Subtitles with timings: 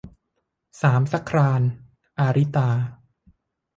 [0.81, 1.61] สามสะคราญ-
[2.19, 2.69] อาริตา